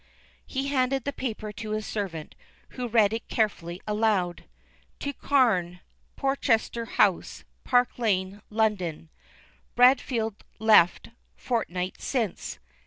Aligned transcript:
He 0.47 0.69
handed 0.69 1.03
the 1.03 1.13
paper 1.13 1.51
to 1.51 1.73
his 1.73 1.85
servant, 1.85 2.33
who 2.69 2.87
read 2.87 3.13
it 3.13 3.27
carefully 3.27 3.79
aloud: 3.85 4.45
To 5.01 5.13
CARNE, 5.13 5.79
Portchester 6.15 6.85
House, 6.85 7.43
Park 7.63 7.99
Lane, 7.99 8.41
London. 8.49 9.09
Bradfield 9.75 10.43
left 10.57 11.09
fortnight 11.35 12.01
since. 12.01 12.57